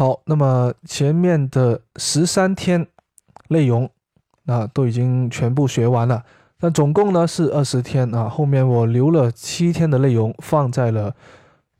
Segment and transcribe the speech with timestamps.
[0.00, 2.86] 好，那么前面的十三天
[3.48, 3.90] 内容
[4.46, 6.24] 啊都已经全部学完了，
[6.60, 11.14] 那总共呢是二十天啊，后面我留了七天的内容放在了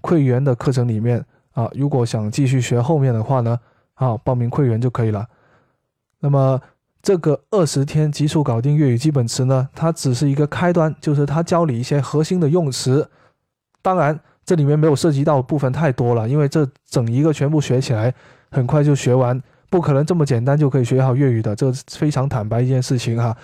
[0.03, 3.59] 会员的课程里面啊，如果想继续学后面的话呢，
[3.95, 5.27] 啊，报名会员就可以了。
[6.19, 6.61] 那么。
[7.03, 13.11] 这个二十天极速搞定粤语基本词呢，它只是一个开端，就是它教你一些核心的用词。
[13.81, 18.13] 当然，这里面没有涉及到部分太多了，因为这整一个全部学起来
[18.51, 23.37] 很快就学完，不可能这么简单就可以学好粤语的，这非常坦白一件事情哈。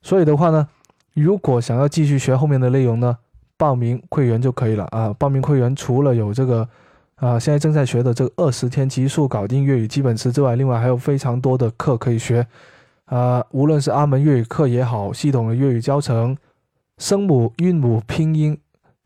[0.00, 0.66] 所以的话呢，
[1.12, 3.18] 如果想要继续学后面的内容呢，
[3.58, 5.14] 报名会员就可以了啊。
[5.18, 6.66] 报名会员除了有这个。
[7.16, 12.46] 啊，现在正在学的这个二十天极速搞定粤语基本词之外，另外还有非常多的课可以学。
[13.06, 16.36] 啊，无论是阿门粤语课也好，系统的粤语教程、
[16.96, 18.56] 声母、韵母、拼音，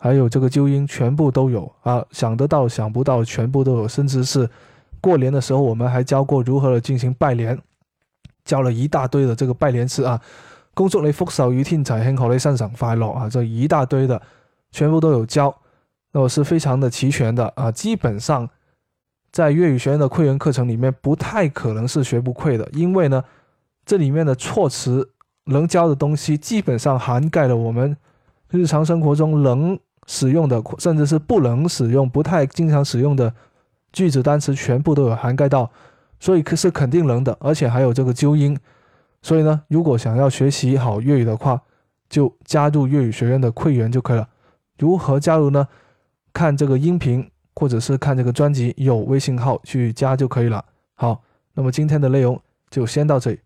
[0.02, 2.04] 还有这个纠音，全部都有啊。
[2.10, 3.86] 想得到、想不到，全部都有。
[3.86, 4.50] 甚至是
[5.00, 7.56] 过年的时候，我们还教过如何的进行拜年，
[8.44, 10.20] 教了一大堆的这个拜年词啊。
[10.74, 14.20] 恭祝你福寿与天齐，幸福你身上快乐啊，这一大堆的
[14.72, 15.54] 全部都有教。
[16.10, 18.48] 那我是非常的齐全的啊，基本上
[19.30, 23.22] 在粤语学院的会员课程里面，不太可能是学不会的，因为呢，
[23.86, 25.08] 这里面的措辞
[25.44, 27.96] 能教的东西，基本上涵盖了我们
[28.50, 33.32] 日常生活中能使用的，甚至是不能使用、不太经常使用的
[33.92, 35.70] 句子单词，全部都有涵盖到，
[36.18, 38.58] 所以是肯定能的，而且还有这个纠音，
[39.22, 41.60] 所以呢，如果想要学习好粤语的话，
[42.08, 44.28] 就加入粤语学院的会员就可以了。
[44.78, 45.66] 如何加入呢？
[46.34, 50.64] 看这个音频，或者是看这个专辑，有微信号去加就可以了。
[50.94, 53.38] 好，那么今天的内容就先到这里。